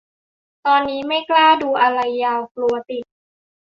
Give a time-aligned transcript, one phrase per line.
[0.65, 3.05] ตอนนี้ไม่กล้าดูอะไรยาว กลัวติด